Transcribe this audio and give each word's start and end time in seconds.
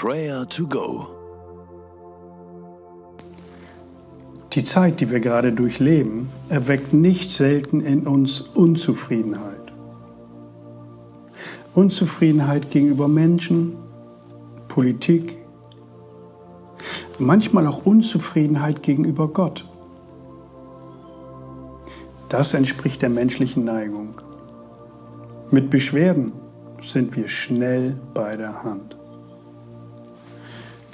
Prayer 0.00 0.46
to 0.46 0.64
Go. 0.68 1.08
Die 4.52 4.62
Zeit, 4.62 5.00
die 5.00 5.10
wir 5.10 5.18
gerade 5.18 5.52
durchleben, 5.52 6.28
erweckt 6.48 6.92
nicht 6.92 7.32
selten 7.32 7.80
in 7.80 8.06
uns 8.06 8.42
Unzufriedenheit. 8.42 9.72
Unzufriedenheit 11.74 12.70
gegenüber 12.70 13.08
Menschen, 13.08 13.74
Politik, 14.68 15.36
manchmal 17.18 17.66
auch 17.66 17.84
Unzufriedenheit 17.84 18.84
gegenüber 18.84 19.26
Gott. 19.26 19.66
Das 22.28 22.54
entspricht 22.54 23.02
der 23.02 23.10
menschlichen 23.10 23.64
Neigung. 23.64 24.20
Mit 25.50 25.70
Beschwerden 25.70 26.34
sind 26.80 27.16
wir 27.16 27.26
schnell 27.26 28.00
bei 28.14 28.36
der 28.36 28.62
Hand. 28.62 28.96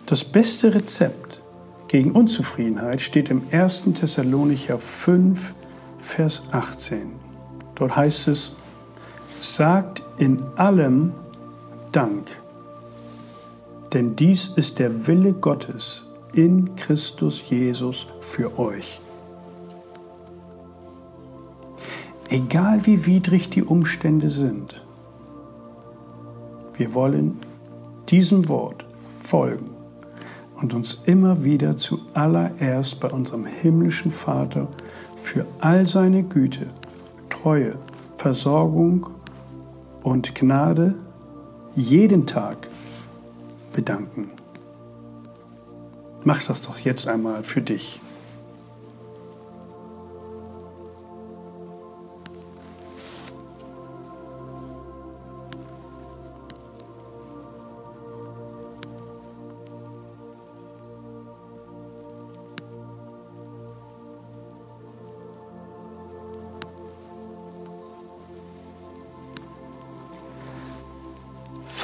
Das 0.06 0.22
beste 0.22 0.74
Rezept 0.74 1.40
gegen 1.88 2.12
Unzufriedenheit 2.12 3.00
steht 3.00 3.30
im 3.30 3.40
1. 3.50 3.84
Thessalonicher 3.94 4.78
5, 4.78 5.54
Vers 5.98 6.42
18. 6.52 7.12
Dort 7.74 7.96
heißt 7.96 8.28
es, 8.28 8.54
sagt 9.40 10.02
in 10.18 10.42
allem 10.56 11.14
Dank, 11.90 12.28
denn 13.94 14.14
dies 14.14 14.48
ist 14.48 14.78
der 14.78 15.06
Wille 15.06 15.32
Gottes 15.32 16.05
in 16.34 16.77
Christus 16.77 17.42
Jesus 17.48 18.06
für 18.20 18.58
euch. 18.58 19.00
Egal 22.28 22.84
wie 22.84 23.06
widrig 23.06 23.48
die 23.48 23.62
Umstände 23.62 24.28
sind, 24.28 24.84
wir 26.77 26.92
wollen 26.92 27.38
diesem 28.08 28.48
Wort 28.48 28.84
folgen 29.22 29.73
und 30.64 30.73
uns 30.73 31.02
immer 31.04 31.45
wieder 31.45 31.77
zuallererst 31.77 32.98
bei 32.98 33.11
unserem 33.11 33.44
himmlischen 33.44 34.11
Vater 34.11 34.66
für 35.14 35.44
all 35.61 35.86
seine 35.86 36.22
Güte, 36.22 36.69
Treue, 37.28 37.75
Versorgung 38.16 39.11
und 40.02 40.34
Gnade 40.34 40.94
jeden 41.77 42.27
Tag 42.27 42.66
bedanken. 43.74 44.30
Mach 46.24 46.42
das 46.42 46.62
doch 46.62 46.78
jetzt 46.78 47.08
einmal 47.08 47.42
für 47.42 47.61
dich. 47.61 48.00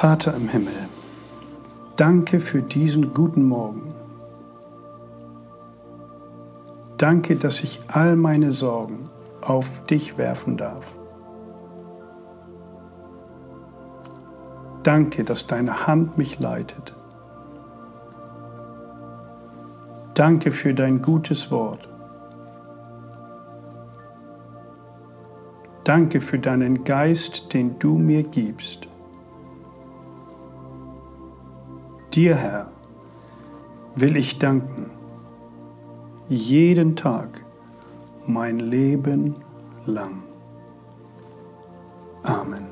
Vater 0.01 0.35
im 0.35 0.49
Himmel, 0.49 0.73
danke 1.95 2.39
für 2.39 2.63
diesen 2.63 3.13
guten 3.13 3.47
Morgen. 3.47 3.93
Danke, 6.97 7.35
dass 7.35 7.61
ich 7.61 7.81
all 7.87 8.15
meine 8.15 8.51
Sorgen 8.51 9.11
auf 9.41 9.85
dich 9.85 10.17
werfen 10.17 10.57
darf. 10.57 10.97
Danke, 14.81 15.23
dass 15.23 15.45
deine 15.45 15.85
Hand 15.85 16.17
mich 16.17 16.39
leitet. 16.39 16.95
Danke 20.15 20.49
für 20.49 20.73
dein 20.73 21.03
gutes 21.03 21.51
Wort. 21.51 21.87
Danke 25.83 26.19
für 26.21 26.39
deinen 26.39 26.85
Geist, 26.85 27.53
den 27.53 27.77
du 27.77 27.99
mir 27.99 28.23
gibst. 28.23 28.87
Dir, 32.13 32.35
Herr, 32.35 32.69
will 33.95 34.17
ich 34.17 34.37
danken, 34.37 34.89
jeden 36.27 36.97
Tag, 36.97 37.41
mein 38.27 38.59
Leben 38.59 39.35
lang. 39.85 40.23
Amen. 42.23 42.65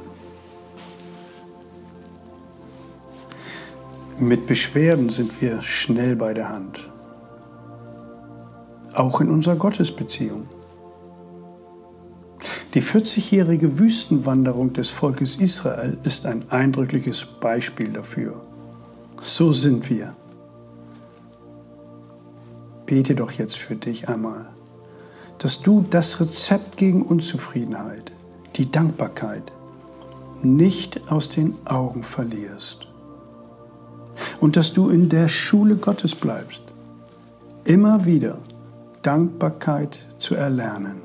Mit 4.20 4.46
Beschwerden 4.46 5.08
sind 5.08 5.42
wir 5.42 5.62
schnell 5.62 6.18
bei 6.18 6.34
der 6.34 6.50
Hand, 6.50 6.92
auch 8.94 9.22
in 9.22 9.30
unserer 9.30 9.56
Gottesbeziehung. 9.56 10.48
Die 12.74 12.82
40-jährige 12.82 13.80
Wüstenwanderung 13.80 14.74
des 14.74 14.90
Volkes 14.90 15.38
Israel 15.38 15.98
ist 16.04 16.26
ein 16.26 16.52
eindrückliches 16.52 17.26
Beispiel 17.26 17.88
dafür. 17.94 18.49
So 19.22 19.52
sind 19.52 19.90
wir. 19.90 20.16
Bete 22.86 23.16
doch 23.16 23.32
jetzt 23.32 23.58
für 23.58 23.76
dich 23.76 24.10
einmal, 24.10 24.48
dass 25.38 25.62
du 25.62 25.86
das 25.90 26.20
Rezept 26.20 26.78
gegen 26.78 27.04
Unzufriedenheit, 27.04 28.12
die 28.56 28.72
Dankbarkeit, 28.72 29.52
nicht 30.42 31.12
aus 31.12 31.30
den 31.30 31.56
Augen 31.66 32.04
verlierst. 32.04 32.88
Und 34.40 34.58
dass 34.58 34.74
du 34.74 34.90
in 34.90 35.10
der 35.10 35.28
Schule 35.28 35.76
Gottes 35.76 36.16
bleibst, 36.16 36.62
immer 37.66 38.06
wieder 38.06 38.38
Dankbarkeit 39.02 40.00
zu 40.18 40.36
erlernen, 40.36 41.02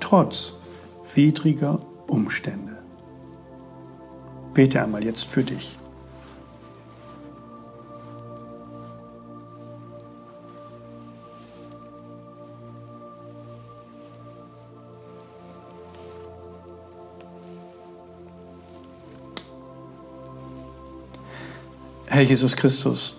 trotz 0.00 0.54
widriger 1.14 1.80
Umstände. 2.06 2.78
Bete 4.52 4.82
einmal 4.82 5.04
jetzt 5.04 5.26
für 5.26 5.42
dich. 5.42 5.76
Herr 22.14 22.22
Jesus 22.22 22.54
Christus, 22.54 23.16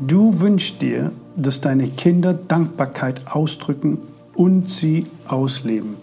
du 0.00 0.40
wünschst 0.40 0.80
dir, 0.80 1.12
dass 1.36 1.60
deine 1.60 1.90
Kinder 1.90 2.32
Dankbarkeit 2.32 3.26
ausdrücken 3.26 3.98
und 4.34 4.70
sie 4.70 5.04
ausleben. 5.26 5.96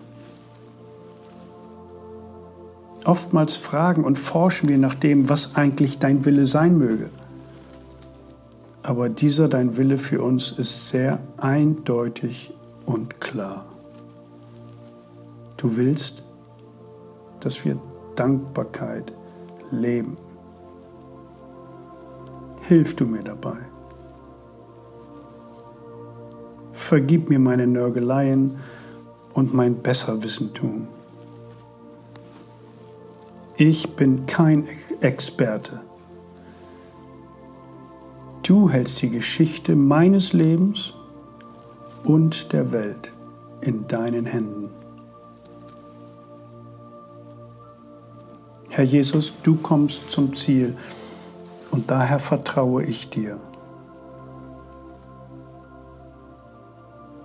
Oftmals 3.06 3.56
fragen 3.56 4.04
und 4.04 4.20
forschen 4.20 4.70
wir 4.70 4.78
nach 4.78 4.94
dem, 4.94 5.30
was 5.30 5.56
eigentlich 5.56 5.98
dein 5.98 6.26
Wille 6.26 6.46
sein 6.46 6.78
möge. 6.78 7.10
Aber 8.84 9.10
dieser 9.10 9.48
dein 9.48 9.76
Wille 9.76 9.98
für 9.98 10.22
uns 10.22 10.52
ist 10.52 10.90
sehr 10.90 11.18
eindeutig 11.38 12.54
und 12.86 13.20
klar. 13.20 13.66
Du 15.58 15.76
willst, 15.76 16.22
dass 17.40 17.66
wir 17.66 17.82
Dankbarkeit 18.16 19.12
leben 19.72 20.18
hilf 22.68 22.96
du 22.96 23.06
mir 23.06 23.24
dabei. 23.24 23.58
Vergib 26.72 27.30
mir 27.30 27.40
meine 27.40 27.68
Nörgeleien 27.68 28.58
und 29.34 29.54
mein 29.54 29.82
Besserwissentum. 29.82 30.88
Ich 33.58 33.96
bin 33.96 34.26
kein 34.26 34.68
Experte. 35.00 35.82
Du 38.44 38.70
hältst 38.70 39.02
die 39.02 39.10
Geschichte 39.10 39.76
meines 39.76 40.34
Lebens 40.34 40.94
und 42.04 42.52
der 42.52 42.72
Welt 42.72 43.12
in 43.62 43.88
deinen 43.88 44.26
Händen. 44.26 44.70
Herr 48.70 48.84
Jesus, 48.84 49.34
du 49.42 49.56
kommst 49.56 50.12
zum 50.12 50.36
Ziel 50.36 50.76
und 51.76 51.92
daher 51.92 52.20
vertraue 52.20 52.86
ich 52.86 53.10
dir. 53.10 53.38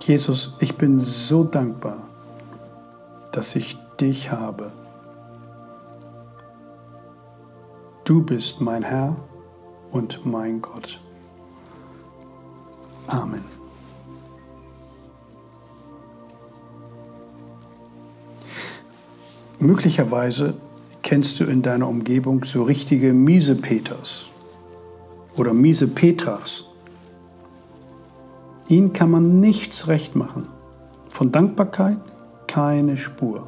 Jesus, 0.01 0.57
ich 0.59 0.75
bin 0.75 0.99
so 0.99 1.45
dankbar, 1.45 1.99
dass 3.31 3.55
ich 3.55 3.77
dich 3.97 4.29
habe. 4.29 4.73
Du 8.03 8.23
bist 8.23 8.59
mein 8.59 8.83
Herr 8.83 9.15
und 9.89 10.25
mein 10.25 10.61
Gott. 10.61 10.99
Amen. 13.07 13.45
Möglicherweise 19.59 20.55
kennst 21.03 21.39
du 21.39 21.45
in 21.45 21.61
deiner 21.61 21.87
Umgebung 21.87 22.43
so 22.43 22.63
richtige 22.63 23.13
Miesepeters 23.13 24.30
oder 25.35 25.53
miese 25.53 25.87
Petras. 25.87 26.65
Ihnen 28.67 28.93
kann 28.93 29.11
man 29.11 29.39
nichts 29.39 29.87
recht 29.87 30.15
machen. 30.15 30.47
Von 31.09 31.31
Dankbarkeit 31.31 31.97
keine 32.47 32.97
Spur. 32.97 33.47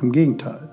Im 0.00 0.12
Gegenteil. 0.12 0.68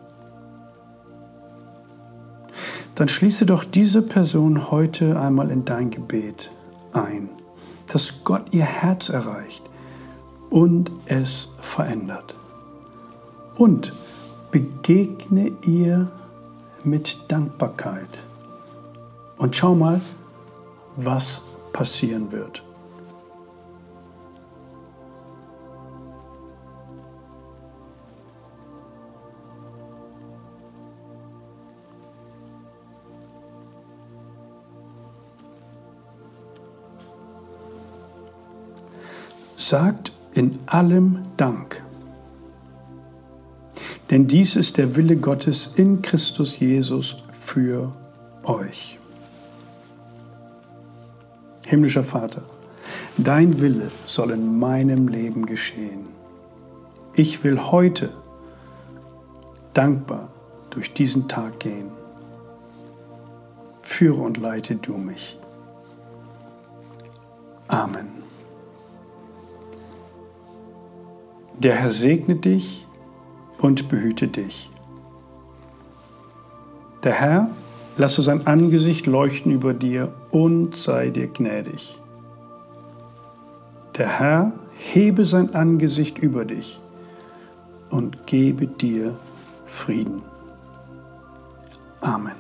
Dann 2.95 3.09
schließe 3.09 3.45
doch 3.45 3.63
diese 3.63 4.01
Person 4.03 4.69
heute 4.69 5.19
einmal 5.19 5.49
in 5.49 5.65
dein 5.65 5.89
Gebet 5.89 6.51
ein, 6.93 7.29
dass 7.91 8.23
Gott 8.23 8.45
ihr 8.51 8.65
Herz 8.65 9.09
erreicht 9.09 9.63
und 10.51 10.91
es 11.05 11.49
verändert. 11.59 12.35
Und 13.55 13.93
begegne 14.51 15.51
ihr 15.65 16.11
mit 16.83 17.17
Dankbarkeit. 17.29 18.09
Und 19.43 19.53
schau 19.57 19.75
mal, 19.75 19.99
was 20.95 21.41
passieren 21.73 22.31
wird. 22.31 22.63
Sagt 39.57 40.13
in 40.33 40.57
allem 40.67 41.25
Dank. 41.35 41.83
Denn 44.09 44.25
dies 44.27 44.55
ist 44.55 44.77
der 44.77 44.95
Wille 44.95 45.17
Gottes 45.17 45.73
in 45.75 46.01
Christus 46.01 46.57
Jesus 46.61 47.17
für 47.33 47.91
euch. 48.45 48.99
Himmlischer 51.73 52.03
Vater, 52.03 52.43
dein 53.17 53.59
Wille 53.59 53.89
soll 54.05 54.29
in 54.29 54.59
meinem 54.59 55.07
Leben 55.07 55.47
geschehen. 55.47 56.03
Ich 57.15 57.43
will 57.43 57.59
heute 57.59 58.13
dankbar 59.73 60.27
durch 60.69 60.93
diesen 60.93 61.27
Tag 61.27 61.59
gehen. 61.59 61.89
Führe 63.81 64.21
und 64.21 64.37
leite 64.37 64.75
du 64.75 64.93
mich. 64.97 65.39
Amen. 67.67 68.09
Der 71.57 71.73
Herr 71.73 71.89
segne 71.89 72.35
dich 72.35 72.85
und 73.57 73.89
behüte 73.89 74.27
dich. 74.27 74.69
Der 77.03 77.13
Herr 77.13 77.49
lasse 77.97 78.21
sein 78.21 78.47
Angesicht 78.47 79.07
leuchten 79.07 79.51
über 79.51 79.73
dir 79.73 80.13
und 80.31 80.75
sei 80.75 81.09
dir 81.09 81.27
gnädig. 81.27 81.99
Der 83.97 84.19
Herr 84.19 84.53
hebe 84.75 85.25
sein 85.25 85.53
Angesicht 85.53 86.19
über 86.19 86.45
dich 86.45 86.79
und 87.89 88.25
gebe 88.25 88.67
dir 88.67 89.13
Frieden. 89.65 90.21
Amen. 92.01 92.35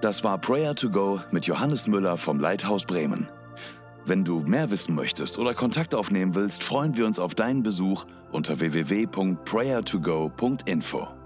Das 0.00 0.24
war 0.24 0.38
Prayer 0.38 0.74
to 0.74 0.90
Go 0.90 1.20
mit 1.30 1.46
Johannes 1.46 1.86
Müller 1.86 2.16
vom 2.16 2.40
Leithaus 2.40 2.86
Bremen. 2.86 3.28
Wenn 4.06 4.24
du 4.24 4.40
mehr 4.40 4.70
wissen 4.70 4.94
möchtest 4.94 5.38
oder 5.38 5.52
Kontakt 5.54 5.94
aufnehmen 5.94 6.34
willst, 6.34 6.64
freuen 6.64 6.96
wir 6.96 7.04
uns 7.06 7.18
auf 7.18 7.34
deinen 7.34 7.62
Besuch 7.62 8.06
unter 8.32 8.60
www.prayertogo.info. 8.60 11.19